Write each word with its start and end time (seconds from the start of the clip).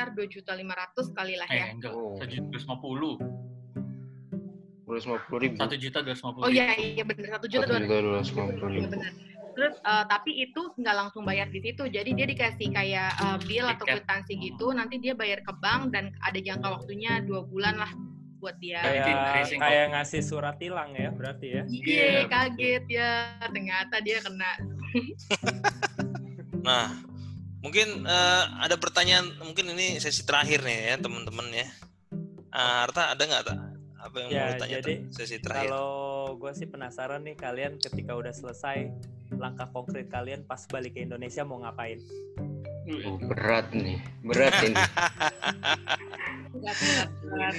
sekitar 0.00 0.16
2 0.16 0.32
juta 0.32 0.52
500 0.56 1.12
kali 1.12 1.34
lah 1.36 1.46
Eh 1.46 1.56
ya. 1.56 1.66
enggak, 1.70 1.92
Oh. 1.92 2.16
satu 2.16 2.32
juta 2.32 2.48
dua 2.50 2.76
puluh, 2.76 3.14
dua 4.80 4.92
ratus 4.96 5.04
lima 5.06 5.18
puluh 5.22 5.38
ribu 5.40 5.54
satu 5.54 5.74
juta 5.76 5.98
dua 6.00 6.14
ratus 6.16 6.22
Oh 6.40 6.50
iya 6.50 6.66
iya 6.74 7.04
benar 7.04 7.38
1 7.38 7.46
juta 7.46 7.64
satu 7.64 7.74
200 7.76 7.84
juta 7.84 8.00
dua 8.00 8.12
ratus 8.16 8.30
lima 8.32 8.44
puluh 8.50 8.70
ribu 8.72 8.88
benar. 8.90 9.12
Terus 9.50 9.74
eh, 9.76 10.04
tapi 10.08 10.30
itu 10.40 10.60
nggak 10.72 10.96
langsung 10.96 11.22
bayar 11.22 11.46
di 11.46 11.60
situ. 11.60 11.82
Jadi 11.84 12.10
dia 12.14 12.26
dikasih 12.26 12.68
kayak 12.70 13.10
eh, 13.14 13.38
bill 13.44 13.66
atau 13.68 13.84
kwitansi 13.84 14.32
Hmm. 14.32 14.42
gitu. 14.46 14.66
Nanti 14.72 14.96
dia 14.96 15.12
bayar 15.12 15.42
ke 15.42 15.52
bank 15.54 15.92
dan 15.92 16.14
ada 16.18 16.38
jangka 16.38 16.68
waktunya 16.72 17.20
dua 17.20 17.44
bulan 17.44 17.76
lah 17.76 17.90
buat 18.40 18.56
dia. 18.56 18.80
Kayak- 18.80 19.52
kayak 19.52 19.86
ngasih 19.92 20.22
surat 20.24 20.56
tilang 20.56 20.96
ya 20.96 21.12
berarti 21.12 21.46
ya. 21.50 21.62
Iya, 21.68 22.06
Iya, 22.08 22.22
kaget 22.26 22.84
ya. 22.88 23.10
Ternyata 23.44 23.96
dia 24.00 24.18
kena. 24.18 24.50
Nah, 26.60 26.92
mungkin 27.60 28.04
eh, 28.04 28.44
ada 28.60 28.76
pertanyaan, 28.80 29.36
mungkin 29.44 29.72
ini 29.76 30.00
sesi 30.00 30.24
terakhir 30.24 30.64
nih 30.64 30.78
ya 30.92 30.96
teman-teman 31.00 31.46
ya. 31.52 31.66
Ah, 32.50 32.88
Arta 32.88 33.14
ada 33.14 33.22
nggak 33.22 33.44
tak? 33.46 33.58
Apa 34.00 34.16
yang 34.16 34.30
Ya, 34.32 34.40
mau 34.40 34.50
ditanya 34.56 34.78
jadi 34.80 34.94
sesi 35.12 35.36
terakhir? 35.38 35.68
Kalau 35.68 35.90
gue 36.40 36.52
sih 36.56 36.66
penasaran 36.66 37.20
nih 37.20 37.36
kalian 37.36 37.76
ketika 37.76 38.16
udah 38.16 38.32
selesai 38.32 38.88
langkah 39.36 39.68
konkret 39.70 40.08
kalian 40.10 40.42
pas 40.48 40.64
balik 40.66 40.96
ke 40.96 41.04
Indonesia 41.04 41.44
mau 41.44 41.60
ngapain? 41.62 42.00
Oh, 43.06 43.20
berat 43.22 43.70
nih 43.70 44.00
berat 44.24 44.56
ini. 44.66 44.74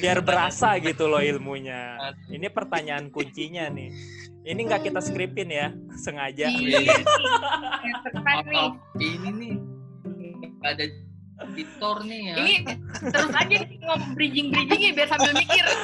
Biar 0.04 0.20
berasa 0.20 0.76
gitu 0.82 1.08
loh 1.08 1.24
ilmunya. 1.24 1.96
Ini 2.28 2.52
pertanyaan 2.52 3.08
kuncinya 3.14 3.70
nih. 3.72 3.94
Ini 4.42 4.60
nggak 4.66 4.92
kita 4.92 5.00
skripin 5.00 5.54
ya, 5.54 5.70
sengaja. 5.96 6.50
Iya. 6.50 7.00
Ini 8.98 9.30
nih 9.30 9.54
nggak 10.62 10.72
ada 10.78 10.86
editor 11.42 11.96
nih 12.06 12.22
ya. 12.22 12.36
Ini 12.38 12.54
terus 13.10 13.34
aja 13.34 13.56
nih 13.66 13.78
ngomong 13.82 14.14
bridging-bridgingnya 14.14 14.92
biar 14.94 15.08
sambil 15.10 15.34
mikir. 15.34 15.66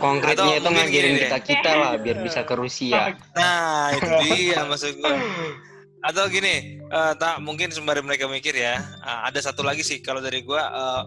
konkretnya 0.00 0.64
Atau 0.64 0.64
itu 0.64 0.68
ngajarin 0.72 1.14
kita 1.20 1.38
kita 1.44 1.70
lah 1.76 1.92
biar 2.00 2.16
bisa 2.24 2.40
ke 2.40 2.56
Rusia 2.56 3.12
Nah, 3.36 3.92
itu 3.92 4.10
dia 4.24 4.64
maksud 4.64 4.96
gue. 4.96 5.16
Atau 6.04 6.28
gini, 6.28 6.80
eh, 6.80 7.12
tak 7.16 7.40
mungkin 7.40 7.72
sembari 7.72 8.04
mereka 8.04 8.28
mikir 8.28 8.52
ya. 8.52 8.80
ah, 9.04 9.28
ada 9.28 9.40
satu 9.40 9.64
lagi 9.64 9.80
sih 9.80 10.00
kalau 10.04 10.20
dari 10.20 10.44
gue. 10.44 10.60
eh, 10.60 11.02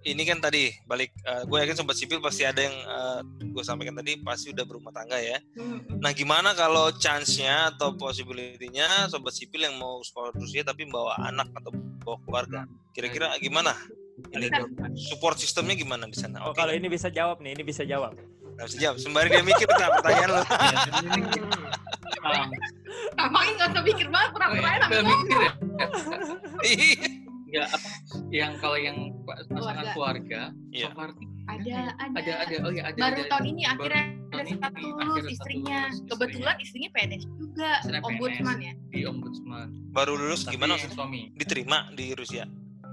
ini 0.00 0.22
kan 0.24 0.40
tadi 0.40 0.72
balik, 0.84 1.12
eh, 1.22 1.42
gue 1.44 1.58
yakin 1.60 1.76
sobat 1.76 1.92
sipil 1.92 2.18
pasti 2.18 2.42
ada 2.42 2.56
yang 2.58 2.76
gue 3.50 3.60
sampaikan 3.60 3.92
tadi 3.92 4.16
pasti 4.20 4.48
udah 4.50 4.64
berumah 4.64 4.90
tangga 4.90 5.20
ya. 5.20 5.36
Hmm, 5.54 5.84
Nah, 6.00 6.16
gimana 6.16 6.56
kalau 6.56 6.88
chance-nya 6.96 7.74
atau 7.74 7.92
possibility-nya 7.92 9.10
sobat 9.12 9.36
sipil 9.36 9.60
yang 9.60 9.76
mau 9.76 10.00
sekolah 10.00 10.32
di 10.32 10.40
Rusia 10.40 10.64
tapi 10.64 10.88
bawa 10.88 11.20
anak 11.20 11.52
atau 11.52 11.70
bawa 12.00 12.16
keluarga? 12.24 12.60
Kira-kira 12.90 13.36
gimana? 13.36 13.76
Ini 14.32 14.48
support 14.96 15.36
sistemnya 15.36 15.76
gimana 15.76 16.04
di 16.04 16.16
sana? 16.16 16.44
Oh 16.44 16.52
kalau 16.52 16.72
ini 16.72 16.88
bisa 16.88 17.08
jawab 17.08 17.40
nih, 17.40 17.56
ini 17.56 17.64
bisa 17.64 17.84
jawab. 17.84 18.16
nggak 18.56 18.66
bisa 18.68 18.78
jawab. 18.80 18.96
Sembari 19.00 19.28
dia 19.32 19.40
mikir 19.40 19.64
tak 19.64 19.88
pertanyaan 20.00 20.28
lo. 20.36 20.42
Ini 20.44 21.20
Tampaknya 23.16 23.50
nggak 23.56 23.68
usah 23.72 23.82
mikir 23.84 24.06
banget, 24.08 24.30
pura-pura 24.32 24.70
mikir 24.90 25.38
ya. 25.40 25.52
Iya. 26.64 27.08
Nggak 27.50 27.66
apa? 27.66 27.88
Yang 28.30 28.52
kalau 28.62 28.78
yang 28.78 28.98
pasangan 29.36 29.86
keluarga, 29.92 30.40
Iya. 30.70 30.88
so 30.88 30.96
far 30.96 31.10
Ada, 31.50 31.78
ada. 31.98 32.14
ada 32.14 32.32
ada 32.46 32.54
oh 32.62 32.70
ya 32.70 32.82
ada 32.86 32.98
Baru 33.00 33.22
ada. 33.22 33.30
tahun 33.34 33.44
ini 33.50 33.62
akhirnya 33.66 34.04
ada 34.30 34.52
satu 34.54 34.86
lulus 34.86 35.18
satu 35.18 35.30
istrinya. 35.34 35.80
Kebetulan 36.06 36.56
istrinya 36.62 36.90
PNS 36.94 37.22
juga, 37.34 37.70
ombudsman 38.06 38.54
PNS. 38.54 38.66
ya. 38.70 38.72
di 38.94 39.00
ombudsman. 39.02 39.66
Baru 39.90 40.12
lulus 40.14 40.46
Tapi 40.46 40.54
gimana 40.54 40.78
suami? 40.78 41.20
Diterima 41.34 41.90
di 41.90 42.14
Rusia? 42.14 42.46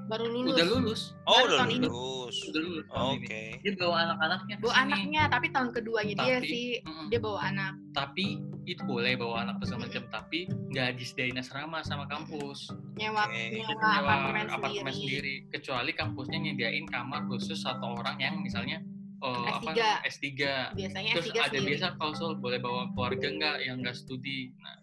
Baru 0.08 0.26
lulus. 0.26 0.56
Udah 0.56 0.66
lulus, 0.66 1.02
Oh, 1.22 1.34
Baru 1.34 1.44
udah 1.46 1.58
tahun 1.58 1.70
ini. 1.70 1.86
lulus. 1.86 2.36
udah 2.44 2.62
lulus. 2.62 2.86
Oke. 2.90 3.28
ini. 3.28 3.60
Dia 3.60 3.72
bawa 3.76 3.96
anak-anaknya. 4.02 4.56
Bawa 4.58 4.72
sini. 4.72 4.84
anaknya, 4.84 5.22
tapi 5.28 5.48
tahun 5.50 5.70
keduanya 5.72 6.14
dia 6.16 6.36
Tapi, 6.38 6.48
sih 6.48 6.66
mm-mm. 6.82 7.06
dia 7.08 7.20
bawa 7.20 7.40
anak. 7.44 7.74
Tapi 7.92 8.26
itu 8.64 8.82
boleh 8.84 9.14
bawa 9.14 9.36
anak 9.44 9.56
segala 9.62 9.84
macam, 9.84 10.04
tapi 10.10 10.40
nggak 10.72 10.90
disediain 10.96 11.36
asrama 11.36 11.80
sama 11.82 12.04
kampus. 12.06 12.72
Nyewa, 12.96 13.24
Oke. 13.26 13.44
nyewa 13.54 13.74
apartemen, 13.78 14.46
apartemen 14.50 14.92
sendiri. 14.92 15.44
sendiri. 15.44 15.52
Kecuali 15.52 15.92
kampusnya 15.92 16.38
nyediain 16.42 16.86
kamar 16.86 17.28
khusus 17.28 17.60
satu 17.60 17.84
orang 17.94 18.18
yang 18.18 18.40
misalnya 18.40 18.80
eh, 19.18 19.48
apa 19.50 19.72
S3. 19.72 19.82
S3. 20.06 20.28
Biasanya 20.74 21.12
Terus 21.16 21.28
S3 21.28 21.38
ada 21.38 21.48
sendiri. 21.50 21.68
biasa 21.74 21.86
klausul 21.96 22.32
boleh 22.36 22.60
bawa 22.60 22.88
keluarga 22.92 23.28
nggak 23.28 23.56
yang 23.62 23.78
nggak 23.82 23.96
studi. 23.96 24.52
Nah, 24.58 24.78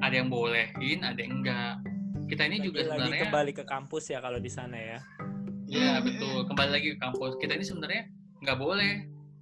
ada 0.00 0.14
yang 0.14 0.28
bolehin, 0.28 1.00
ada 1.02 1.18
yang 1.18 1.40
enggak. 1.40 1.74
Kita 2.30 2.46
ini 2.46 2.62
juga 2.62 2.86
lagi, 2.86 2.90
lagi 2.94 2.98
sebenarnya 3.02 3.24
kembali 3.26 3.52
ke 3.58 3.64
kampus 3.66 4.04
ya 4.14 4.18
kalau 4.22 4.38
di 4.38 4.50
sana 4.50 4.78
ya. 4.78 4.98
Ya 5.66 5.98
betul. 5.98 6.46
Kembali 6.46 6.70
lagi 6.70 6.88
ke 6.94 6.98
kampus. 7.02 7.34
Kita 7.42 7.58
ini 7.58 7.66
sebenarnya 7.66 8.06
nggak 8.46 8.58
boleh 8.58 8.92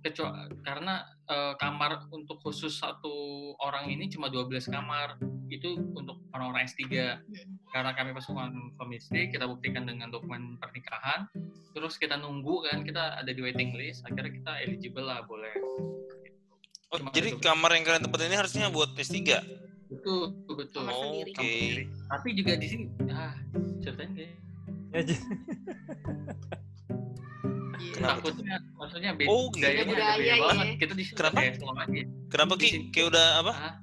kecuali 0.01 0.57
karena 0.65 1.05
eh, 1.29 1.55
kamar 1.61 2.09
untuk 2.15 2.41
khusus 2.41 2.81
satu 2.81 3.13
orang 3.61 3.93
ini 3.93 4.09
cuma 4.09 4.33
12 4.33 4.73
kamar. 4.73 5.21
Itu 5.53 5.77
untuk 5.93 6.25
orang-orang 6.33 6.65
S3. 6.65 6.81
Hmm. 6.89 7.21
Karena 7.69 7.93
kami 7.93 8.17
pasukan 8.17 8.57
suami 8.81 8.97
istri, 8.97 9.29
kita 9.29 9.45
buktikan 9.45 9.85
dengan 9.85 10.09
dokumen 10.09 10.57
pernikahan. 10.57 11.29
Terus 11.77 12.01
kita 12.01 12.17
nunggu 12.17 12.73
kan, 12.73 12.81
kita 12.89 13.21
ada 13.21 13.29
di 13.29 13.41
waiting 13.45 13.77
list. 13.77 14.01
Akhirnya 14.09 14.33
kita 14.33 14.53
eligible 14.65 15.05
lah 15.05 15.21
boleh. 15.29 15.53
Oh, 16.89 16.97
Cuma 16.97 17.13
jadi 17.13 17.37
itu. 17.37 17.41
kamar 17.45 17.77
yang 17.77 17.85
kalian 17.85 18.05
tempat 18.09 18.21
ini 18.25 18.37
harusnya 18.41 18.73
buat 18.73 18.97
S3? 18.97 19.21
Betul, 19.89 20.21
betul. 20.47 20.83
Kamar 20.83 20.93
Oke. 20.93 21.03
sendiri. 21.03 21.33
Sendiri. 21.33 21.85
Tapi 22.07 22.29
juga 22.35 22.53
di 22.55 22.67
sini, 22.67 22.85
ah, 23.09 23.35
ceritain 23.81 24.11
deh. 24.13 24.31
Ya, 24.89 25.01
j- 25.03 25.25
Iya. 27.79 27.95
Kenapa? 27.95 28.19
Takutnya, 28.21 28.57
maksudnya 28.75 29.11
beda, 29.15 29.29
Oh, 29.31 29.47
gitu. 29.49 29.63
gayanya 29.63 29.87
Budaya, 29.87 30.15
beda 30.19 30.27
iya. 30.27 30.35
banget. 30.43 30.67
Kita 30.77 30.93
di 30.93 31.05
sini 31.05 31.17
Kenapa? 31.17 31.39
kayak. 31.39 31.55
Kenapa 32.29 32.53
Ki? 32.59 32.69
Kayak 32.91 33.07
udah 33.09 33.27
apa? 33.39 33.53
Ah, 33.55 33.75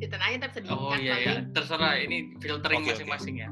Ceritain 0.00 0.22
aja 0.24 0.38
tapi 0.40 0.52
sedikit 0.56 0.72
Oh 0.72 0.88
kan, 0.88 0.98
iya 0.98 1.14
ya, 1.18 1.32
terserah 1.52 1.92
ini 1.98 2.16
filtering 2.38 2.80
masing-masing 2.80 3.36
ya. 3.36 3.50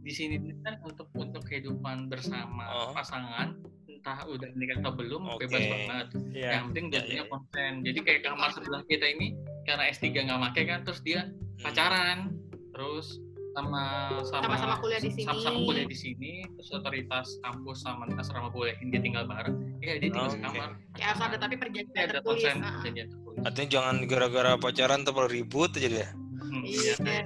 Di 0.00 0.12
sini 0.14 0.34
kan 0.64 0.80
untuk 0.80 1.12
untuk 1.12 1.44
kehidupan 1.44 2.08
bersama 2.08 2.64
Oh. 2.72 2.96
pasangan 2.96 3.52
entah 3.84 4.24
udah 4.24 4.48
nikah 4.56 4.80
atau 4.80 4.96
belum 4.96 5.28
bebas 5.36 5.60
banget. 5.60 6.06
Iya. 6.32 6.48
Yang 6.56 6.62
penting 6.64 6.84
Ya, 6.86 6.92
jadinya 6.94 7.12
ya, 7.12 7.20
ya. 7.20 7.28
konten. 7.28 7.70
Jadi 7.84 7.98
kayak 8.00 8.20
kamar 8.24 8.48
sebelah 8.48 8.80
kita 8.86 9.06
ini 9.10 9.26
karena 9.70 9.84
S3 9.88 10.04
nggak 10.26 10.40
make 10.40 10.62
kan 10.66 10.80
terus 10.82 11.00
dia 11.00 11.30
pacaran 11.60 12.34
terus 12.74 13.22
sama 13.50 13.82
sama 14.30 14.46
Sama-sama 14.46 14.74
kuliah 14.78 15.00
di 15.02 15.10
sini. 15.10 15.26
Sama-sama 15.26 15.58
kuliah 15.66 15.86
di 15.86 15.96
sini 15.98 16.32
terus 16.54 16.70
otoritas 16.70 17.26
kampus 17.42 17.78
sama 17.82 18.06
asrama 18.14 18.46
bolehin 18.48 18.90
dia 18.90 19.02
tinggal 19.02 19.26
bareng. 19.26 19.58
Iya, 19.82 19.98
dia 19.98 20.08
tinggal 20.08 20.30
Oke. 20.30 20.38
sekamar. 20.38 20.70
Ya 20.94 21.04
harus 21.10 21.20
ada 21.26 21.36
tapi 21.36 21.54
Dia 21.54 21.62
perjanjian 21.66 21.98
ada 21.98 22.12
tertulis. 22.14 22.42
konsen 22.42 22.56
ah. 22.62 22.72
perjanjian 22.78 23.08
tertulis. 23.10 23.40
Artinya 23.42 23.68
jangan 23.68 23.96
gara-gara 24.06 24.52
pacaran 24.54 25.00
terus 25.02 25.26
ribut 25.28 25.70
aja 25.74 25.88
deh. 25.90 26.10
Hmm, 26.40 26.62
Iya. 26.66 26.94
iya, 26.98 27.22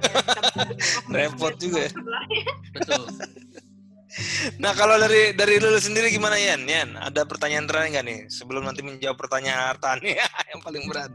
Repot 1.15 1.53
juga 1.57 1.79
ya. 1.85 1.91
betul. 2.73 3.03
Nah 4.63 4.71
kalau 4.71 4.95
dari 4.95 5.35
dari 5.35 5.59
lu 5.59 5.75
sendiri 5.75 6.07
gimana 6.07 6.39
Yan? 6.39 6.63
Yan, 6.63 6.95
ada 6.95 7.27
pertanyaan 7.27 7.67
terakhir 7.67 7.99
nggak 7.99 8.05
nih? 8.07 8.19
Sebelum 8.31 8.63
nanti 8.63 8.79
menjawab 8.79 9.19
pertanyaan 9.19 9.75
Artan 9.75 9.99
nih 9.99 10.15
yang 10.55 10.61
paling 10.63 10.87
berat. 10.87 11.11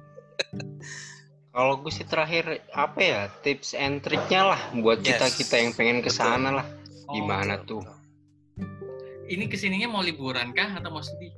Kalau 1.50 1.75
gue 1.77 1.91
sih 1.91 2.05
terakhir 2.05 2.44
apa 2.71 2.99
ya 2.99 3.21
tips 3.43 3.75
and 3.75 4.00
triknya 4.00 4.55
lah 4.55 4.61
buat 4.77 5.00
Yes. 5.00 5.19
kita 5.19 5.27
kita 5.37 5.55
yang 5.59 5.72
pengen 5.75 5.99
ke 5.99 6.09
Betul. 6.09 6.21
sana 6.21 6.50
lah 6.55 6.66
Oh, 7.05 7.12
gimana 7.12 7.59
betul, 7.59 7.83
tuh 7.83 7.99
Ini 9.27 9.47
ke 9.47 9.55
sininya 9.55 9.87
mau 9.87 10.03
liburan 10.03 10.50
kah 10.50 10.75
atau 10.75 10.91
mau 10.91 11.03
sedih? 11.03 11.31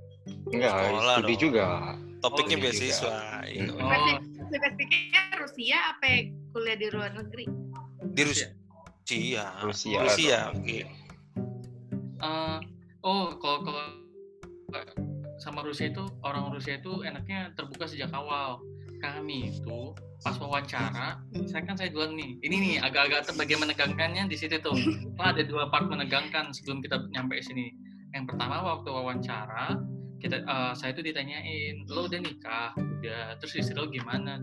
enggak 0.49 0.69
Sekolah 0.71 1.15
studi 1.17 1.35
dong. 1.35 1.41
juga 1.43 1.65
Topiknya 2.21 2.55
Oh, 2.55 2.61
iya 2.61 2.65
beasiswa. 2.71 3.13
Oh, 3.75 4.17
Spesifiknya 4.47 5.21
Rusia 5.35 5.79
apa 5.91 6.09
kuliah 6.53 6.77
di 6.77 6.87
luar 6.89 7.11
negeri? 7.13 7.45
Di 8.07 8.23
Rusia. 8.23 8.49
Rusia. 9.03 9.45
Rusia 9.61 9.99
Rusia. 9.99 10.39
Oke. 10.55 10.79
eh, 12.17 12.59
oh 13.03 13.35
kalau 13.37 13.59
kalau 13.61 13.85
sama 15.37 15.61
Rusia 15.61 15.91
itu 15.91 16.05
orang 16.23 16.49
Rusia 16.49 16.79
itu 16.79 17.03
enaknya 17.03 17.51
terbuka 17.53 17.85
sejak 17.85 18.13
awal. 18.13 18.63
Kami 19.03 19.51
itu 19.51 19.79
pas 20.23 20.39
wawancara, 20.39 21.19
saya 21.51 21.63
kan 21.67 21.75
saya 21.75 21.91
duluan 21.91 22.15
nih. 22.15 22.39
Ini 22.47 22.57
nih 22.57 22.75
agak-agak 22.79 23.27
ter- 23.27 23.35
bagian 23.35 23.59
menegangkannya 23.59 24.31
di 24.31 24.37
situ 24.39 24.63
tuh. 24.63 24.79
Wah, 25.19 25.35
ada 25.35 25.43
dua 25.43 25.67
part 25.67 25.91
menegangkan 25.91 26.55
sebelum 26.55 26.79
kita 26.79 27.11
nyampe 27.11 27.43
sini. 27.43 27.75
Yang 28.15 28.31
pertama 28.31 28.63
waktu 28.63 28.89
wawancara 28.95 29.75
kita 30.23 30.39
eh, 30.39 30.73
saya 30.79 30.95
itu 30.95 31.03
ditanyain 31.03 31.83
lo 31.91 32.07
udah 32.07 32.23
nikah 32.23 32.71
udah 32.79 33.35
terus 33.43 33.59
istri 33.59 33.75
lo 33.75 33.91
gimana 33.91 34.39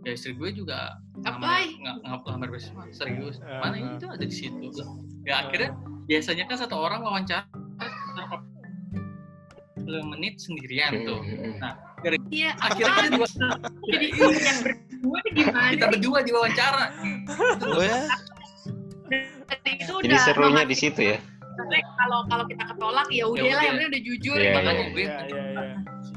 ya 0.00 0.16
istri 0.16 0.32
gue 0.32 0.56
juga 0.56 0.96
Apa? 1.20 1.68
nggak 1.68 1.94
nggak 2.00 2.20
lamar 2.24 2.48
beasiswa 2.48 2.88
serius 2.96 3.36
Eh, 3.44 3.60
mana 3.60 3.76
eh. 3.76 3.84
itu 4.00 4.08
ada 4.08 4.24
di 4.24 4.32
situ 4.32 4.72
ya 5.28 5.44
akhirnya 5.44 5.76
biasanya 6.08 6.48
kan 6.48 6.56
satu 6.64 6.80
orang 6.80 7.04
wawancara 7.04 7.44
10 9.84 10.12
menit 10.16 10.40
sendirian 10.40 10.96
tuh 11.04 11.20
Hmm, 11.20 11.60
Iya. 12.28 12.50
akhirnya 12.56 12.94
kita 12.94 13.10
dua 13.10 13.26
Jadi 13.84 14.06
yang 14.38 14.58
berdua 14.60 15.18
gimana? 15.28 15.68
kita 15.72 15.86
berdua 15.88 16.18
diwawancara 16.22 16.84
Oh 17.74 17.82
ya? 17.82 18.00
itu 19.64 19.92
Jadi 19.94 20.06
udah 20.06 20.20
serunya 20.20 20.62
no 20.62 20.68
di 20.68 20.76
situ 20.76 21.00
ya. 21.02 21.18
Kalau 21.98 22.22
kalau 22.24 22.44
kita 22.46 22.62
ketolak 22.64 23.08
ya 23.10 23.24
udah 23.26 23.42
lah 23.42 23.50
udah. 23.50 23.62
yang 23.64 23.74
penting 23.74 23.90
udah 23.90 24.02
jujur 24.04 24.38
Iya, 24.38 24.50
makanya 24.54 24.72
iya. 24.78 24.86
gue 24.88 25.02
Iya, 25.02 25.16
iya, 25.26 25.64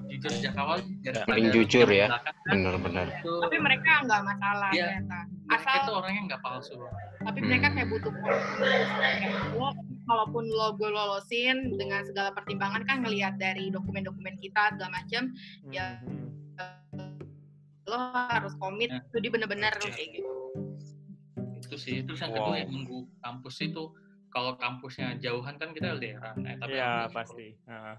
jujur 0.08 0.30
sejak 0.32 0.54
awal 0.56 0.78
Ya. 1.02 1.12
Paling 1.26 1.48
jujur 1.50 1.88
ya. 1.90 2.08
Benar-benar. 2.46 3.08
tapi 3.26 3.58
mereka 3.58 3.92
nggak 4.06 4.22
masalah 4.22 4.70
ternyata 4.70 5.18
mereka 5.54 5.70
asal 5.70 5.84
tuh 5.84 5.96
orangnya 5.98 6.22
nggak 6.28 6.42
palsu 6.42 6.74
tapi 7.22 7.40
mereka 7.40 7.68
Hmm. 7.68 7.76
kayak 7.76 7.88
butuh 7.90 8.14
proses. 8.16 8.86
Kayak 8.90 9.32
lo 9.54 9.70
kalaupun 10.02 10.44
lo 10.46 10.68
gue 10.74 10.90
lolosin 10.90 11.58
dengan 11.76 12.02
segala 12.02 12.32
pertimbangan 12.32 12.82
kan 12.84 12.98
ngelihat 13.02 13.36
dari 13.36 13.70
dokumen-dokumen 13.70 14.36
kita 14.38 14.74
segala 14.74 14.92
macam 14.94 15.30
Ya. 15.68 16.02
Hmm. 16.02 17.20
lo 17.84 17.98
harus 18.26 18.54
komit 18.56 18.88
Ya. 18.88 19.04
jadi 19.12 19.28
bener-bener 19.30 19.74
Oke. 19.76 19.92
kayak 19.92 20.10
gitu 20.14 20.32
itu 21.62 21.76
sih 21.78 21.98
terus 22.02 22.20
yang 22.20 22.32
Wow. 22.32 22.38
kedua 22.42 22.56
yang 22.58 22.70
nunggu 22.70 23.00
kampus 23.20 23.56
itu 23.62 23.84
kalau 24.28 24.56
kampusnya 24.56 25.16
jauhan 25.18 25.56
kan 25.56 25.72
kita 25.72 25.92
LDRan 25.92 26.36
eh, 26.42 26.56
tapi 26.58 26.72
Iya, 26.74 26.88
kampus- 27.06 27.14
pasti. 27.14 27.48
Heeh. 27.62 27.96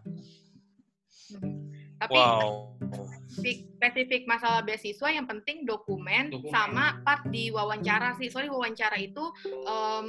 Tapi 2.03 2.19
Wow. 2.19 2.75
spesifik, 3.33 3.57
spesifik 3.79 4.23
masalah 4.27 4.61
beasiswa 4.67 5.09
yang 5.09 5.25
penting 5.25 5.65
dokumen, 5.65 6.29
Dokumen. 6.35 6.51
sama 6.53 6.99
part 7.07 7.23
di 7.31 7.49
wawancara 7.55 8.13
sih. 8.19 8.27
Soalnya 8.29 8.53
wawancara 8.53 8.99
itu 8.99 9.23
em, 9.47 10.09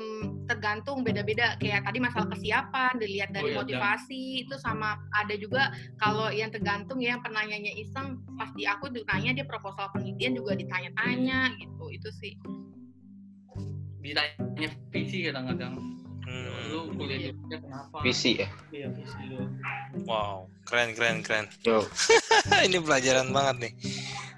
tergantung 0.50 1.06
beda-beda. 1.06 1.56
Kayak 1.62 1.86
tadi 1.88 1.98
masalah 2.02 2.28
kesiapan 2.34 2.98
dilihat 2.98 3.30
dari 3.32 3.48
Oh 3.48 3.52
iya, 3.54 3.58
motivasi 3.62 4.44
itu 4.44 4.56
sama 4.60 4.98
ada 5.16 5.38
juga 5.38 5.70
kalau 6.02 6.34
yang 6.34 6.50
tergantung 6.50 7.00
ya 7.00 7.16
yang 7.16 7.22
penanyanya 7.24 7.72
iseng 7.78 8.20
pas 8.36 8.50
di 8.58 8.66
aku 8.68 8.90
ditanya 8.90 9.32
dia 9.38 9.46
proposal 9.46 9.88
penelitian 9.94 10.34
juga 10.34 10.58
ditanya-tanya 10.58 11.56
gitu. 11.62 11.86
Itu 11.94 12.10
sih. 12.10 12.34
Ditanya 14.04 14.68
visi 14.92 15.24
kadang-kadang 15.24 16.03
Hmm. 16.34 16.50
lu 16.66 16.80
kuliah 16.92 17.20
di 17.20 17.30
Jogja 17.30 17.58
kenapa 17.60 18.02
Visi 18.02 18.42
ya. 18.42 18.50
iya 18.72 18.90
visi 18.90 19.22
lu 19.30 19.46
Wow, 20.04 20.50
keren 20.66 20.92
keren 20.92 21.22
keren. 21.22 21.46
Yo. 21.62 21.86
Ini 22.66 22.82
pelajaran 22.82 23.30
banget 23.30 23.56
nih. 23.62 23.74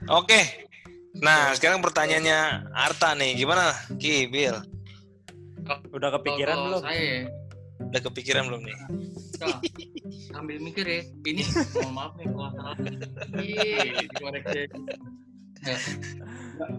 Oke. 0.05 0.67
Nah, 1.15 1.55
sekarang 1.55 1.79
pertanyaannya 1.79 2.39
Arta 2.69 3.15
nih, 3.15 3.39
gimana? 3.39 3.71
Ki, 3.95 4.27
Bill, 4.27 4.59
Udah 5.89 6.11
kepikiran 6.11 6.57
belum? 6.61 6.81
saya 6.83 6.99
ya, 6.99 7.19
udah 7.81 8.01
kepikiran 8.03 8.43
belum 8.45 8.61
nih? 8.61 8.77
kita 9.31 9.47
sambil 10.29 10.59
mikir 10.59 10.83
ya 10.83 10.99
ini 11.23 11.43
mohon 11.73 11.91
maaf 11.93 12.11
nih 12.13 12.27
kalau 12.27 12.51
salah 12.51 12.75
Iya. 13.41 13.83
dikoreksi 14.01 14.61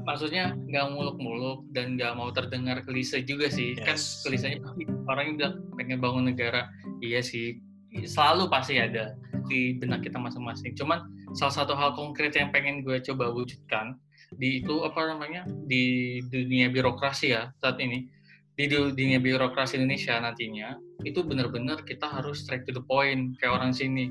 maksudnya 0.05 0.55
nggak 0.57 0.87
muluk-muluk 0.93 1.69
dan 1.73 1.97
nggak 1.99 2.13
mau 2.17 2.31
terdengar 2.33 2.83
klise 2.85 3.21
juga 3.25 3.49
sih. 3.51 3.77
Kan 3.77 3.97
Yes. 3.97 4.25
klisenya 4.25 4.63
pasti 4.65 4.85
orang 5.07 5.25
yang 5.29 5.37
bilang 5.37 5.55
pengen 5.77 5.99
bangun 6.01 6.25
negara. 6.29 6.69
Iya 7.01 7.21
sih. 7.21 7.61
Selalu 8.05 8.53
pasti 8.53 8.77
ada 8.77 9.17
di 9.49 9.77
benak 9.79 10.05
kita 10.05 10.21
masing-masing. 10.21 10.77
Cuman 10.77 11.07
salah 11.33 11.55
satu 11.55 11.73
hal 11.73 11.97
konkret 11.97 12.35
yang 12.37 12.53
pengen 12.53 12.83
gue 12.85 13.01
coba 13.01 13.33
wujudkan 13.33 13.97
di 14.37 14.61
itu 14.61 14.83
apa 14.83 15.07
namanya 15.07 15.47
di 15.71 16.19
dunia 16.29 16.69
birokrasi 16.69 17.33
ya 17.33 17.53
saat 17.63 17.79
ini. 17.81 18.11
Di 18.57 18.73
du- 18.73 18.89
dunia 18.89 19.21
birokrasi 19.21 19.77
Indonesia 19.77 20.17
nantinya 20.17 20.81
itu 21.05 21.21
benar-benar 21.21 21.85
kita 21.85 22.09
harus 22.09 22.41
straight 22.41 22.65
to 22.65 22.73
the 22.73 22.81
point 22.81 23.37
kayak 23.37 23.53
orang 23.61 23.71
sini. 23.77 24.09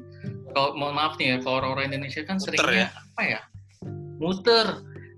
Kalau 0.53 0.77
mohon 0.77 0.93
maaf 0.95 1.17
nih 1.17 1.33
ya 1.33 1.37
kalau 1.41 1.65
orang-orang 1.65 1.89
Indonesia 1.97 2.21
kan 2.23 2.37
Muter 2.37 2.53
seringnya 2.53 2.87
apa 2.93 3.21
ya? 3.25 3.41
Muter 4.21 4.67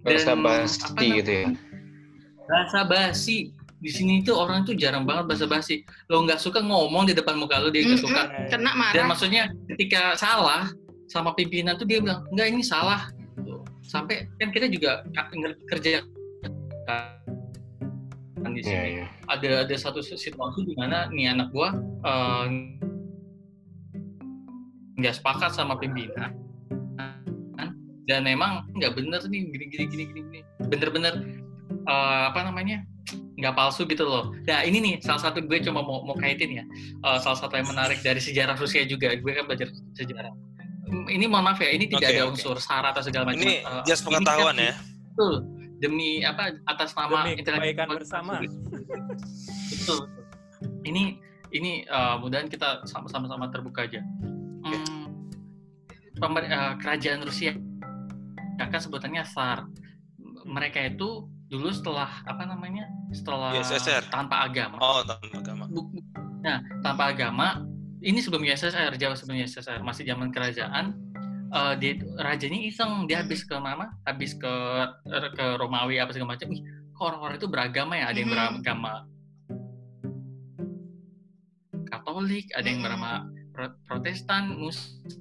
Bahasa 0.07 0.31
Dan, 0.33 0.39
basi 0.39 1.07
gitu 1.19 1.31
ya. 1.31 1.47
bahasa 2.47 2.79
basi. 2.87 3.37
Di 3.77 3.93
sini 3.93 4.25
tuh 4.25 4.33
orang 4.39 4.65
tuh 4.65 4.73
jarang 4.73 5.05
banget 5.05 5.27
bahasa 5.29 5.45
basi. 5.45 5.83
Lo 6.07 6.23
nggak 6.23 6.39
suka 6.39 6.63
ngomong 6.63 7.05
di 7.05 7.13
depan 7.13 7.35
muka 7.35 7.59
lo 7.59 7.69
dia 7.69 7.83
nggak 7.83 8.01
suka. 8.01 8.21
Kena 8.47 8.71
dan 8.71 8.79
marah 8.79 9.05
maksudnya 9.11 9.43
ketika 9.75 10.15
salah 10.15 10.71
sama 11.11 11.35
pimpinan 11.35 11.75
tuh 11.75 11.85
dia 11.85 11.99
bilang 11.99 12.23
enggak 12.31 12.47
ini 12.55 12.63
salah. 12.63 13.11
Tuh. 13.37 13.61
sampai 13.85 14.25
kan 14.41 14.49
kita 14.49 14.65
juga 14.65 15.05
kerja 15.69 16.01
kan 18.41 18.51
di 18.51 18.65
sini. 18.65 18.97
Iya. 18.97 19.05
ada 19.29 19.49
ada 19.61 19.75
satu 19.77 20.01
situasi 20.01 20.65
di 20.65 20.73
mana 20.73 21.05
nih 21.13 21.37
anak 21.37 21.53
gua 21.53 21.69
eh, 22.01 22.45
nggak 24.97 25.13
sepakat 25.21 25.53
sama 25.53 25.77
pimpinan 25.77 26.33
dan 28.07 28.23
memang 28.23 28.63
nggak 28.73 28.95
bener 28.95 29.19
nih 29.23 29.41
gini 29.45 29.65
gini 29.67 29.85
gini 29.85 30.03
gini 30.05 30.21
gini. 30.23 30.39
bener-bener 30.65 31.13
eh, 31.69 32.23
apa 32.25 32.39
namanya 32.41 32.81
nggak 33.37 33.53
palsu 33.53 33.85
gitu 33.85 34.01
loh. 34.01 34.33
Nah 34.43 34.63
ini 34.63 34.79
nih 34.79 34.93
salah 34.99 35.21
satu 35.21 35.39
gue 35.39 35.59
cuma 35.61 35.79
mau 35.79 36.01
mau 36.01 36.15
kaitin 36.15 36.51
ya 36.53 36.63
Eh, 36.97 37.17
salah 37.21 37.37
satu 37.37 37.53
yang 37.53 37.67
menarik 37.67 38.01
dari 38.01 38.17
sejarah 38.17 38.55
Rusia 38.55 38.83
juga 38.83 39.13
gue 39.13 39.31
kan 39.31 39.45
belajar 39.45 39.67
sejarah. 39.93 40.33
Hmm, 40.87 41.03
Ini 41.05 41.27
mohon 41.27 41.43
maaf 41.45 41.59
ya 41.59 41.69
ini 41.69 41.85
tidak 41.85 41.99
Oke, 42.01 42.09
ada 42.09 42.23
oke. 42.23 42.31
unsur 42.33 42.57
sara 42.57 42.89
atau 42.89 43.03
segala 43.03 43.27
macam. 43.27 43.37
Ini 43.37 43.55
Eh, 43.59 43.83
just 43.85 44.01
ini 44.01 44.07
pengetahuan 44.09 44.55
kita- 44.55 44.65
ya. 44.65 44.73
Betul 45.11 45.33
demi 45.77 46.09
apa 46.21 46.43
atas 46.65 46.89
nama 46.91 47.21
Demi 47.21 47.37
internet- 47.37 47.61
kebaikan 47.61 47.87
bersama. 47.93 48.33
betul 49.69 49.99
ini 50.83 51.21
ini 51.49 51.71
uh, 51.85 52.17
mudahan 52.17 52.47
kita 52.47 52.81
sama- 52.83 53.05
sama-sama 53.05 53.47
terbuka 53.47 53.85
aja 53.85 54.01
hmm, 54.63 55.05
pemer- 56.17 56.49
uh, 56.49 56.73
kerajaan 56.77 57.21
Rusia 57.21 57.53
kan 58.59 58.81
sebutannya 58.81 59.21
Tsar 59.21 59.69
mereka 60.43 60.81
itu 60.81 61.25
dulu 61.47 61.69
setelah 61.69 62.09
apa 62.23 62.43
namanya 62.43 62.89
setelah 63.09 63.53
USSR. 63.53 64.09
tanpa 64.09 64.43
agama 64.43 64.75
Oh, 64.77 64.99
tanpa 65.01 65.37
agama. 65.37 65.65
Nah 66.41 66.57
tanpa 66.81 67.03
agama 67.07 67.47
ini 67.99 68.17
sebelum 68.17 68.41
USSR 68.41 68.93
jauh 68.95 69.13
sebelum 69.13 69.39
USSR 69.39 69.79
masih 69.79 70.03
zaman 70.03 70.29
kerajaan 70.29 70.97
eh, 71.47 71.73
dia 71.77 71.93
rajanya 72.17 72.59
iseng 72.59 73.05
dia 73.05 73.21
habis 73.21 73.41
ke 73.41 73.55
mana 73.55 73.93
habis 74.03 74.33
ke 74.33 74.53
ke 75.33 75.45
Romawi 75.55 75.97
apa 75.97 76.11
segala 76.11 76.35
macam 76.35 76.51
ih 76.51 76.61
kok 76.91 77.05
orang-orang 77.05 77.37
itu 77.37 77.47
beragama 77.47 77.93
ya 77.95 78.09
ada 78.09 78.17
yang 78.17 78.27
Mhm. 78.27 78.35
beragama 78.35 78.93
Katolik 81.87 82.45
ada 82.51 82.65
yang 82.65 82.79
Mhm. 82.79 82.85
beragama 82.85 83.13
Pro- 83.53 83.77
Protestan 83.87 84.53
Muslim 84.53 85.15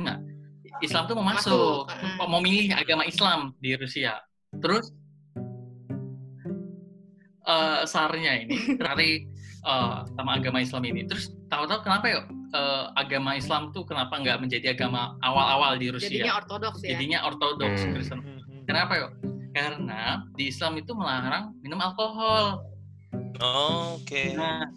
nggak 0.00 0.20
Islam 0.80 1.02
tuh 1.06 1.14
mau 1.16 1.26
masuk, 1.26 1.86
Masuk, 1.88 2.26
mau 2.28 2.40
milih 2.40 2.72
agama 2.72 3.04
Islam 3.04 3.52
di 3.60 3.76
Rusia 3.76 4.18
terus 4.58 4.90
eh 7.46 7.82
sarnya 7.88 8.32
ini 8.46 8.56
dari 8.86 9.24
eh, 9.64 9.96
sama 10.16 10.30
agama 10.38 10.60
Islam 10.60 10.82
ini. 10.86 11.04
Terus 11.08 11.32
tahu-tahu 11.48 11.82
kenapa 11.84 12.06
ya 12.08 12.20
eh, 12.54 12.84
agama 12.96 13.34
Islam 13.36 13.72
tuh 13.74 13.82
kenapa 13.88 14.20
nggak 14.20 14.38
menjadi 14.40 14.76
agama 14.76 15.16
awal-awal 15.24 15.76
di 15.80 15.90
Rusia? 15.90 16.08
jadinya 16.20 16.36
ortodoks 16.40 16.80
ya 16.84 16.88
Jadinya 16.96 17.18
ortodoks 17.26 17.80
Hmm. 17.84 17.92
Kristen. 17.96 18.18
Hmm. 18.20 18.62
Kenapa 18.68 18.92
yuk? 19.00 19.12
Karena 19.50 20.22
di 20.38 20.46
Islam 20.46 20.78
itu 20.78 20.94
melarang 20.94 21.50
minum 21.58 21.80
alkohol. 21.82 22.62
Oh, 23.42 23.98
Oke. 23.98 24.36
Nah, 24.36 24.68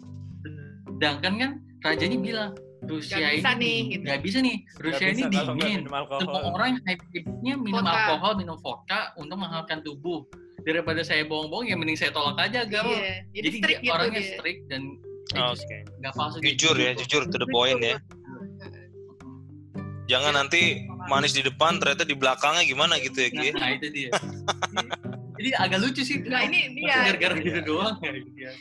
sedangkan 0.98 1.32
kan 1.38 1.50
rajanya 1.84 2.18
bilang 2.18 2.50
Rusia 2.84 3.16
Nggak 3.16 3.32
bisa 3.34 3.50
ini 3.50 3.60
nih, 3.60 3.80
gitu. 3.88 4.04
bisa 4.20 4.38
nih. 4.40 4.56
Rusia 4.80 5.06
ini 5.08 5.22
bisa 5.24 5.40
kalau 5.40 5.54
nggak 5.56 5.66
dingin. 5.66 5.82
Semua 6.20 6.40
orang 6.52 6.70
hidupnya 6.84 7.54
minum 7.56 7.84
Vodka. 7.84 7.98
alkohol, 7.98 8.32
minum 8.36 8.56
vodka 8.60 9.00
untuk 9.16 9.36
menghangatkan 9.40 9.78
tubuh. 9.82 10.20
Daripada 10.64 11.04
saya 11.04 11.28
bohong-bohong, 11.28 11.68
ya 11.68 11.76
mending 11.76 11.98
saya 12.00 12.08
tolak 12.08 12.40
aja. 12.40 12.64
Iya, 12.64 12.72
jadi, 12.72 12.92
Jadi 13.36 13.48
strict 13.60 13.80
dia 13.80 13.84
gitu 13.84 13.92
orangnya 13.92 14.22
dia. 14.22 14.32
strict 14.32 14.60
dan 14.72 14.82
Oke. 15.36 15.76
nggak 16.00 16.12
palsu. 16.16 16.36
Jujur 16.40 16.76
ya, 16.80 16.90
jujur 16.96 17.22
to 17.28 17.36
the 17.36 17.48
point 17.52 17.80
ya. 17.84 17.96
Jangan 20.04 20.36
nanti 20.36 20.84
manis 21.08 21.32
di 21.32 21.40
depan 21.40 21.80
ternyata 21.80 22.04
di 22.04 22.12
belakangnya 22.12 22.64
gimana 22.64 23.00
gitu 23.00 23.24
ya, 23.24 23.28
Ki. 23.32 23.48
Nah, 23.56 23.70
itu 23.72 23.86
dia. 23.88 24.10
Jadi 25.40 25.50
agak 25.56 25.78
lucu 25.80 26.00
sih. 26.04 26.20
Nah, 26.24 26.44
ini 26.44 26.76
Masa 26.76 26.76
dia. 26.76 26.96
Gara-gara 27.12 27.34
gitu 27.40 27.60
doang 27.64 27.96
ya. 28.00 28.52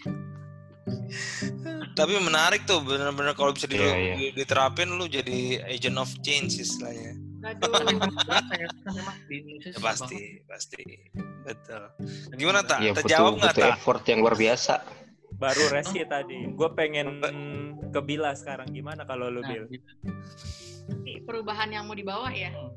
ya. 1.93 1.95
Tapi 1.95 2.13
menarik 2.19 2.61
tuh 2.63 2.81
bener-bener 2.81 3.31
kalau 3.31 3.51
bisa 3.51 3.65
di- 3.65 3.77
Iya, 3.77 3.93
iya. 3.95 4.15
di- 4.15 4.33
diterapin 4.33 4.89
lu 4.89 5.05
jadi 5.05 5.39
agent 5.67 5.95
of 5.95 6.09
change 6.19 6.57
istilahnya. 6.57 7.13
Aduh. 7.43 7.69
Saya 8.49 8.65
rasa 8.65 8.89
memang 8.89 9.15
di 9.23 9.35
Indonesia 9.37 9.67
Ya, 9.67 9.73
susah 9.73 9.83
pasti, 9.83 10.19
pasti. 10.43 10.81
Betul. 11.43 11.83
Gimana. 12.33 12.59
Tak? 12.63 12.77
Iya 12.79 12.91
Terjawab 12.95 13.33
nggak, 13.35 13.53
Tak? 13.53 13.69
effort 13.73 14.01
yang 14.05 14.19
luar 14.19 14.33
biasa. 14.33 14.73
Baru 15.33 15.63
Reski 15.67 16.01
tadi. 16.05 16.39
Gue 16.49 16.69
pengen 16.71 17.19
ke 17.85 17.99
Bila 17.99 18.31
sekarang. 18.31 18.69
Gimana 18.69 19.03
kalau 19.03 19.27
lu 19.27 19.39
Nah, 19.39 19.49
Bil? 19.49 19.63
gitu. 19.67 19.91
Ini 21.03 21.21
perubahan 21.21 21.67
yang 21.69 21.83
mau 21.83 21.93
dibawa 21.93 22.27
ya 22.29 22.49
Hmm. 22.49 22.71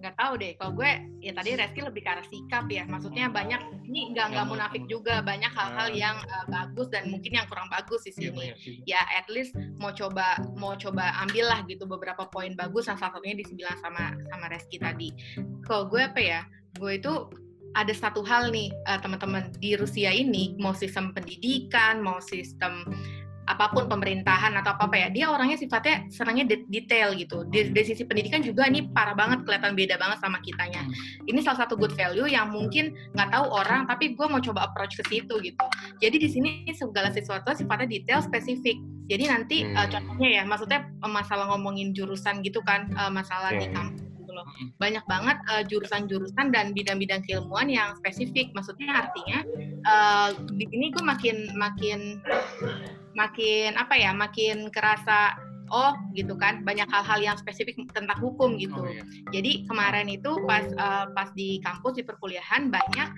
Nggak 0.00 0.16
tahu 0.16 0.32
deh 0.40 0.56
kalau 0.56 0.72
gue 0.74 0.90
ya 1.20 1.32
tadi 1.36 1.52
Reski 1.54 1.80
lebih 1.84 2.00
ke 2.00 2.08
arah 2.08 2.24
sikap 2.24 2.64
ya. 2.72 2.88
Maksudnya 2.88 3.28
banyak 3.28 3.60
ini 3.84 4.16
nggak 4.16 4.32
nggak 4.32 4.46
munafik 4.48 4.84
juga. 4.88 5.20
Banyak 5.20 5.52
hal-hal 5.52 5.88
Hmm. 5.92 6.00
yang 6.00 6.16
uh, 6.24 6.46
bagus 6.48 6.88
dan 6.88 7.12
mungkin 7.12 7.36
yang 7.36 7.46
kurang 7.46 7.68
bagus 7.68 8.08
di 8.08 8.12
Iya, 8.16 8.56
sini. 8.56 8.80
ya 8.88 9.04
at 9.12 9.28
least 9.28 9.52
mau 9.76 9.92
coba 9.92 10.40
mau 10.56 10.72
coba 10.74 11.12
ambil 11.22 11.46
lah 11.52 11.60
gitu 11.68 11.84
beberapa 11.84 12.24
poin 12.32 12.56
bagus 12.56 12.88
yang 12.88 12.96
salah 12.96 13.20
satunya 13.20 13.36
dibilang 13.44 13.76
sama 13.84 14.16
sama 14.32 14.48
Reski 14.48 14.80
tadi. 14.80 15.12
Kalau 15.68 15.86
gue 15.86 16.00
apa 16.00 16.20
ya 16.20 16.40
gue 16.80 16.96
itu 16.96 17.12
ada 17.70 17.94
satu 17.94 18.26
hal 18.26 18.50
nih 18.50 18.74
uh, 18.90 18.98
teman-teman 18.98 19.54
di 19.62 19.78
Rusia 19.78 20.10
ini 20.10 20.58
mau 20.58 20.74
sistem 20.74 21.14
pendidikan, 21.14 22.02
mau 22.02 22.18
sistem 22.18 22.82
apa 23.50 23.74
pun 23.74 23.90
pemerintahan 23.90 24.54
atau 24.62 24.78
apa 24.78 24.86
apa 24.86 24.96
ya 24.96 25.08
dia 25.10 25.26
orangnya 25.26 25.58
sifatnya 25.58 26.06
senangnya 26.06 26.46
de 26.46 26.62
detail 26.70 27.10
gitu. 27.18 27.42
Di, 27.50 27.74
dari 27.74 27.86
sisi 27.86 28.06
pendidikan 28.06 28.46
juga 28.46 28.70
ini 28.70 28.86
parah 28.94 29.18
banget 29.18 29.42
kelihatan 29.42 29.74
beda 29.74 29.98
banget 29.98 30.22
sama 30.22 30.38
kitanya. 30.46 30.86
Ini 31.26 31.42
salah 31.42 31.66
satu 31.66 31.74
good 31.74 31.92
value 31.98 32.30
yang 32.30 32.54
mungkin 32.54 32.94
nggak 33.18 33.28
tahu 33.34 33.46
orang 33.50 33.90
tapi 33.90 34.14
gue 34.14 34.26
mau 34.30 34.38
coba 34.38 34.70
approach 34.70 34.94
ke 34.94 35.04
situ 35.10 35.34
gitu. 35.42 35.66
Jadi 35.98 36.16
di 36.22 36.28
sini 36.30 36.50
segala 36.70 37.10
sesuatu 37.10 37.50
sifatnya 37.50 37.90
detail 37.90 38.22
spesifik. 38.22 38.78
Jadi 39.10 39.24
nanti 39.26 39.56
uh, 39.66 39.90
contohnya 39.90 40.38
ya 40.38 40.42
maksudnya 40.46 40.86
masalah 41.02 41.50
ngomongin 41.50 41.90
jurusan 41.90 42.46
gitu 42.46 42.62
kan 42.62 42.86
uh, 42.94 43.10
masalah 43.10 43.50
di 43.58 43.66
kampus 43.66 44.06
gitu 44.22 44.30
loh. 44.30 44.46
Banyak 44.78 45.02
banget 45.10 45.42
uh, 45.50 45.66
jurusan-jurusan 45.66 46.54
dan 46.54 46.70
bidang-bidang 46.70 47.26
keilmuan 47.26 47.66
yang 47.66 47.98
spesifik. 47.98 48.54
Maksudnya 48.54 49.10
artinya 49.10 49.42
uh, 49.82 50.30
di 50.54 50.62
sini 50.70 50.94
gue 50.94 51.02
makin 51.02 51.36
makin 51.58 52.22
makin 53.20 53.76
apa 53.76 53.94
ya 54.00 54.16
makin 54.16 54.72
kerasa 54.72 55.36
oh 55.70 55.94
gitu 56.18 56.34
kan 56.34 56.66
banyak 56.66 56.88
hal-hal 56.90 57.20
yang 57.22 57.36
spesifik 57.38 57.78
tentang 57.94 58.18
hukum 58.18 58.58
gitu. 58.58 58.74
Oh, 58.74 58.88
iya. 58.88 59.04
jadi 59.30 59.68
kemarin 59.68 60.10
itu 60.10 60.42
pas 60.48 60.66
uh, 60.74 61.06
pas 61.14 61.30
di 61.36 61.62
kampus 61.62 62.00
di 62.00 62.02
perkuliahan 62.02 62.72
banyak 62.72 63.08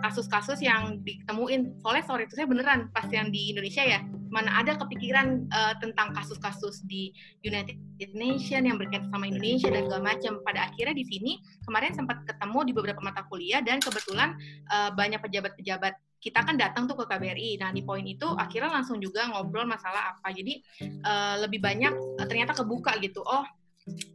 kasus-kasus 0.00 0.64
um, 0.64 0.66
yang 0.66 0.82
ditemuin. 1.04 1.76
Soalnya 1.84 2.04
sorry 2.08 2.24
itu 2.24 2.40
saya 2.40 2.48
beneran 2.48 2.88
pas 2.88 3.04
yang 3.12 3.28
di 3.28 3.52
Indonesia 3.52 3.84
ya 3.84 4.00
mana 4.30 4.62
ada 4.62 4.78
kepikiran 4.78 5.50
uh, 5.50 5.74
tentang 5.82 6.14
kasus-kasus 6.14 6.86
di 6.86 7.10
United 7.42 7.76
Nations 8.14 8.64
yang 8.64 8.78
berkaitan 8.78 9.10
sama 9.10 9.28
Indonesia 9.28 9.68
dan 9.68 9.90
segala 9.90 10.02
macam. 10.14 10.32
Pada 10.46 10.72
akhirnya 10.72 10.94
di 10.96 11.04
sini 11.04 11.32
kemarin 11.66 11.92
sempat 11.92 12.24
ketemu 12.24 12.58
di 12.64 12.72
beberapa 12.72 13.00
mata 13.04 13.26
kuliah 13.28 13.60
dan 13.60 13.82
kebetulan 13.82 14.38
uh, 14.72 14.88
banyak 14.94 15.20
pejabat-pejabat 15.20 15.98
kita 16.20 16.44
kan 16.44 16.54
datang 16.60 16.84
tuh 16.84 17.00
ke 17.00 17.04
KBRI. 17.08 17.56
Nah 17.58 17.72
di 17.72 17.80
poin 17.80 18.04
itu 18.04 18.28
akhirnya 18.36 18.70
langsung 18.70 19.00
juga 19.00 19.26
ngobrol 19.32 19.64
masalah 19.64 20.14
apa. 20.14 20.28
Jadi 20.30 20.60
uh, 21.02 21.40
lebih 21.42 21.64
banyak 21.64 22.20
uh, 22.20 22.26
ternyata 22.28 22.52
kebuka 22.52 23.00
gitu. 23.00 23.24
Oh 23.24 23.42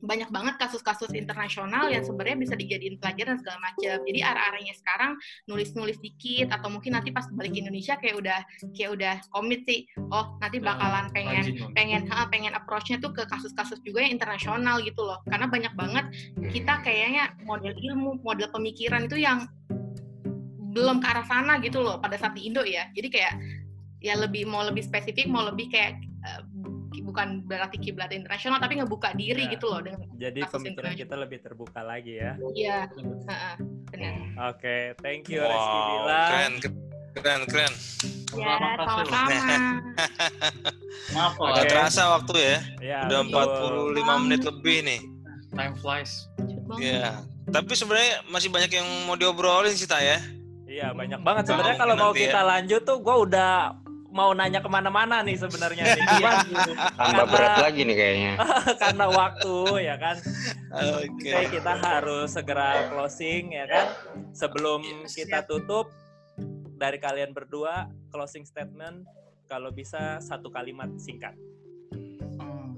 banyak 0.06 0.30
banget 0.30 0.56
kasus-kasus 0.62 1.10
internasional 1.18 1.90
yang 1.90 2.06
sebenarnya 2.06 2.38
bisa 2.38 2.54
dijadiin 2.56 3.02
pelajaran 3.02 3.42
segala 3.42 3.58
macam. 3.60 3.98
Jadi 4.06 4.20
arah-arahnya 4.22 4.76
sekarang 4.78 5.18
nulis-nulis 5.50 5.98
dikit 6.00 6.54
atau 6.54 6.70
mungkin 6.70 6.96
nanti 6.96 7.10
pas 7.10 7.26
balik 7.34 7.58
ke 7.58 7.60
Indonesia 7.66 7.98
kayak 7.98 8.16
udah 8.22 8.40
kayak 8.78 8.92
udah 8.94 9.16
komit 9.34 9.66
sih. 9.66 9.90
Oh 10.14 10.38
nanti 10.40 10.62
bakalan 10.62 11.10
pengen 11.12 11.66
pengen 11.74 12.08
pengen 12.30 12.54
approach-nya 12.54 13.02
tuh 13.02 13.12
ke 13.12 13.26
kasus-kasus 13.26 13.82
juga 13.82 14.06
yang 14.06 14.16
internasional 14.16 14.80
gitu 14.86 15.02
loh. 15.02 15.20
Karena 15.26 15.50
banyak 15.50 15.74
banget 15.74 16.06
kita 16.54 16.86
kayaknya 16.86 17.34
model 17.44 17.74
ilmu, 17.74 18.22
model 18.22 18.48
pemikiran 18.54 19.10
itu 19.10 19.18
yang 19.18 19.50
belum 20.76 21.00
ke 21.00 21.08
arah 21.08 21.24
sana 21.24 21.58
gitu 21.64 21.80
loh 21.80 22.04
pada 22.04 22.20
saat 22.20 22.36
di 22.36 22.52
Indo 22.52 22.68
ya. 22.68 22.92
Jadi 22.92 23.08
kayak 23.08 23.34
ya 24.04 24.14
lebih 24.20 24.44
mau 24.44 24.62
lebih 24.68 24.84
spesifik 24.84 25.32
mau 25.32 25.48
lebih 25.48 25.72
kayak 25.72 26.04
uh, 26.28 26.44
bukan 27.02 27.48
berarti 27.48 27.80
kiblat 27.80 28.12
internasional 28.12 28.60
tapi 28.60 28.76
ngebuka 28.80 29.16
diri 29.16 29.48
ya. 29.48 29.54
gitu 29.56 29.72
loh 29.72 29.80
dengan 29.84 30.04
jadi 30.20 30.42
pemikiran 30.48 30.94
kita 31.00 31.16
lebih 31.16 31.40
terbuka 31.40 31.80
lagi 31.80 32.20
ya. 32.20 32.36
Iya. 32.54 32.92
Uh, 33.00 33.56
benar. 33.90 34.14
Oke 34.52 34.60
okay, 34.60 34.82
thank 35.00 35.32
you 35.32 35.40
wow, 35.40 35.48
Reski 35.48 35.80
keren 36.04 36.54
keren 37.16 37.42
keren. 37.48 37.74
Ya 38.36 38.54
sama-sama. 38.84 39.56
Maaf 41.16 41.40
okay. 41.40 41.72
terasa 41.72 42.04
waktu 42.20 42.34
ya, 42.36 42.58
ya 42.84 43.00
udah 43.08 43.22
betul. 43.32 43.96
45 43.96 44.24
menit 44.28 44.42
lebih 44.44 44.78
nih. 44.84 45.02
Time 45.56 45.76
flies. 45.80 46.28
Iya. 46.76 47.24
Tapi 47.48 47.72
sebenarnya 47.78 48.26
masih 48.28 48.50
banyak 48.52 48.72
yang 48.76 48.88
mau 49.08 49.16
diobrolin 49.16 49.72
sih, 49.72 49.88
Ta 49.88 50.04
ya. 50.04 50.20
Iya 50.76 50.92
banyak 50.92 51.22
banget 51.24 51.44
sebenarnya 51.48 51.78
kalau 51.80 51.96
mau 51.96 52.12
kita 52.12 52.42
ya. 52.44 52.50
lanjut 52.52 52.82
tuh 52.84 53.00
gue 53.00 53.16
udah 53.16 53.80
mau 54.16 54.32
nanya 54.32 54.60
ke 54.60 54.68
mana-mana 54.72 55.24
nih 55.24 55.40
sebenarnya 55.40 55.96
nih. 55.96 56.04
Cuman 56.04 56.36
tambah 57.00 57.28
berat 57.32 57.56
lagi 57.64 57.82
nih 57.84 57.96
kayaknya. 57.96 58.34
karena 58.84 59.06
waktu 59.08 59.56
ya 59.84 59.96
kan. 59.96 60.16
Oke. 61.00 61.32
Okay. 61.32 61.44
kita 61.60 61.72
harus 61.80 62.36
segera 62.36 62.92
closing 62.92 63.56
ya 63.56 63.68
kan. 63.68 63.86
Sebelum 64.36 64.84
yes, 64.84 65.16
kita 65.16 65.48
tutup 65.48 65.92
dari 66.76 67.00
kalian 67.00 67.32
berdua 67.32 67.88
closing 68.12 68.44
statement 68.44 69.08
kalau 69.48 69.72
bisa 69.72 70.20
satu 70.20 70.52
kalimat 70.52 70.92
singkat. 71.00 71.36
Hmm. 72.40 72.76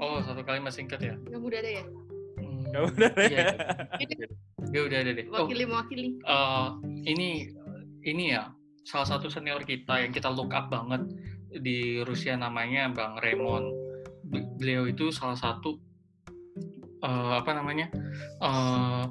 Oh, 0.00 0.20
satu 0.24 0.40
kalimat 0.44 0.72
singkat 0.72 1.00
ya? 1.00 1.14
Gak 1.28 1.40
mudah 1.40 1.60
deh 1.60 1.80
ya. 1.80 1.84
Gak 2.74 2.82
udah 2.94 3.10
ya. 3.28 3.46
Ya 4.72 4.80
udah 4.84 4.98
deh. 5.04 5.26
Wakili 5.32 5.64
oh, 5.64 5.68
mewakili. 5.72 6.06
Uh, 6.24 6.76
ini 7.08 7.48
ini 8.04 8.36
ya 8.36 8.52
salah 8.84 9.08
satu 9.16 9.28
senior 9.28 9.64
kita 9.64 10.00
yang 10.04 10.12
kita 10.12 10.28
look 10.32 10.52
up 10.52 10.68
banget 10.72 11.08
di 11.48 12.00
Rusia 12.04 12.36
namanya 12.36 12.92
Bang 12.92 13.16
Raymond. 13.20 13.72
Beliau 14.60 14.84
itu 14.84 15.08
salah 15.08 15.36
satu 15.36 15.80
uh, 17.00 17.40
apa 17.40 17.50
namanya? 17.56 17.88
Uh, 18.42 19.08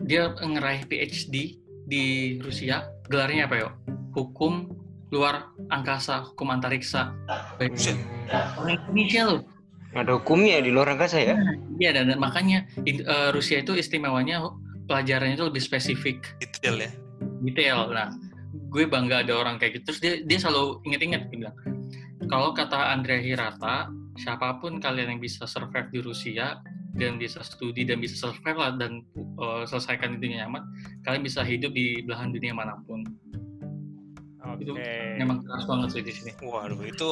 dia 0.00 0.32
ngeraih 0.32 0.88
PhD 0.88 1.60
di 1.84 2.36
Rusia. 2.40 2.88
Gelarnya 3.10 3.50
apa 3.50 3.56
ya? 3.60 3.68
Hukum 4.16 4.72
luar 5.10 5.52
angkasa, 5.68 6.22
hukum 6.32 6.54
antariksa. 6.54 7.12
Baik. 7.58 7.76
Orang 8.56 8.78
Indonesia 8.88 9.22
loh 9.26 9.59
ada 9.94 10.16
hukumnya 10.18 10.62
di 10.62 10.70
luar 10.70 10.94
angkasa 10.94 11.18
ya? 11.18 11.34
Iya 11.82 11.90
dan, 11.98 12.14
dan 12.14 12.18
makanya 12.22 12.66
uh, 13.10 13.34
Rusia 13.34 13.62
itu 13.62 13.74
istimewanya 13.74 14.46
pelajarannya 14.86 15.34
itu 15.34 15.46
lebih 15.46 15.62
spesifik. 15.62 16.18
Detail 16.38 16.76
ya. 16.78 16.90
Detail. 17.42 17.78
Nah, 17.90 18.08
gue 18.70 18.86
bangga 18.86 19.26
ada 19.26 19.34
orang 19.34 19.58
kayak 19.58 19.82
gitu. 19.82 19.84
Terus 19.90 20.00
dia 20.02 20.14
dia 20.22 20.38
selalu 20.38 20.82
inget-inget 20.86 21.26
bilang, 21.30 21.54
kalau 22.30 22.54
kata 22.54 22.94
Andrea 22.94 23.18
Hirata, 23.18 23.90
siapa 24.18 24.62
pun 24.62 24.78
kalian 24.78 25.18
yang 25.18 25.20
bisa 25.22 25.46
survive 25.46 25.90
di 25.90 25.98
Rusia 26.02 26.62
dan 26.98 27.18
bisa 27.18 27.42
studi 27.46 27.86
dan 27.86 28.02
bisa 28.02 28.18
survive 28.18 28.58
lah 28.58 28.74
dan 28.74 29.06
uh, 29.38 29.62
selesaikan 29.62 30.18
itu 30.18 30.34
nyaman, 30.34 30.62
kalian 31.06 31.22
bisa 31.22 31.42
hidup 31.46 31.70
di 31.70 32.02
belahan 32.02 32.34
dunia 32.34 32.54
mana 32.54 32.78
pun. 32.86 33.06
Okay. 34.40 34.66
Itu 34.66 34.72
memang 35.22 35.46
keras 35.46 35.64
banget 35.70 35.88
sih 35.94 36.02
di 36.02 36.12
sini. 36.12 36.30
Waduh, 36.42 36.82
itu 36.82 37.08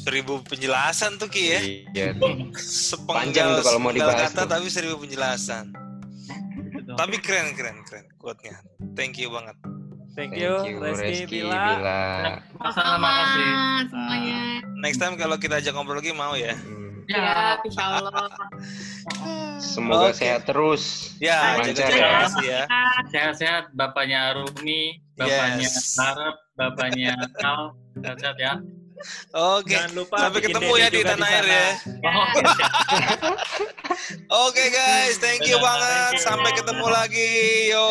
seribu 0.00 0.40
penjelasan 0.44 1.16
tuh 1.16 1.28
Ki 1.28 1.44
ya. 1.52 1.60
Iya. 1.92 2.08
Sepenggal, 2.56 3.60
tuh 3.60 3.64
kalau 3.64 3.80
mau 3.80 3.92
dibahas 3.92 4.30
kata 4.30 4.44
tuh. 4.44 4.50
tapi 4.56 4.66
seribu 4.68 5.00
penjelasan. 5.00 5.72
tapi 6.96 7.20
keren 7.20 7.52
keren 7.52 7.84
keren 7.84 8.08
quote-nya. 8.16 8.56
Thank 8.96 9.20
you 9.20 9.28
banget. 9.28 9.56
Thank 10.16 10.32
you, 10.32 10.64
Thank 10.64 10.72
you 10.72 10.80
Reski, 10.80 11.28
Bila. 11.28 11.76
Bila. 11.76 12.00
Sama 12.72 13.08
kasih. 13.20 13.50
Semuanya. 13.92 14.40
Next 14.80 14.96
time 14.96 15.14
kalau 15.20 15.36
kita 15.36 15.60
ajak 15.60 15.76
ngobrol 15.76 16.00
lagi 16.00 16.16
mau 16.16 16.32
ya. 16.32 16.56
Hmm. 16.56 17.04
Ya, 17.06 17.60
insya 17.62 18.00
Allah. 18.02 18.32
Semoga 19.62 20.10
okay. 20.10 20.24
sehat 20.26 20.48
terus. 20.48 21.14
Ya, 21.22 21.60
lancar 21.60 21.92
ya. 21.92 22.26
ya. 22.42 22.62
Sehat-sehat 23.12 23.76
Bapaknya 23.76 24.34
Rumi, 24.34 24.98
Bapaknya 25.14 25.68
yes. 25.68 26.00
Narep, 26.00 26.36
Bapaknya 26.58 27.14
Kal. 27.38 27.76
Sehat-sehat 28.00 28.36
ya. 28.40 28.52
Oke. 29.36 29.76
Okay. 29.76 29.92
lupa 29.92 30.16
sampai 30.16 30.40
ketemu 30.40 30.72
ya 30.80 30.88
di 30.88 31.00
tanah 31.04 31.28
air 31.28 31.46
ya. 31.46 31.68
Oh. 32.04 32.26
Oke 34.48 34.56
okay, 34.56 34.68
guys, 34.72 35.16
thank 35.20 35.44
you 35.44 35.56
banget. 35.60 36.20
Sampai 36.20 36.52
ketemu 36.56 36.86
lagi. 36.88 37.32
Yo. 37.72 37.86